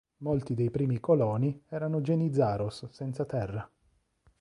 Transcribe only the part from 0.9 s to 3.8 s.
coloni erano "genizaros" senza terra.